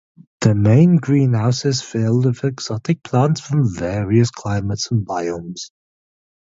The 0.39 0.55
main 0.55 0.95
greenhouse 0.95 1.63
is 1.63 1.83
filled 1.83 2.25
with 2.25 2.43
exotic 2.43 3.03
plants 3.03 3.39
from 3.39 3.71
various 3.71 4.31
climates 4.31 4.89
and 4.89 5.05
biomes. 5.05 5.69